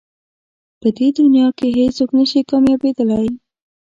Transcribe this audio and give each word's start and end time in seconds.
په 0.79 0.87
دې 0.97 1.07
دنیا 1.19 1.47
کې 1.57 1.67
هېڅ 1.77 1.91
څوک 1.97 2.09
نه 2.17 2.23
شي 2.29 2.41
کامیابېدلی. 2.49 3.31